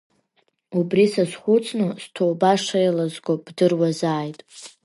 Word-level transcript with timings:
Убри 0.79 1.05
сазхәыцны 1.13 1.87
сҭоуба 2.03 2.51
шеилазго 2.63 3.33
бдыруазааит. 3.45 4.39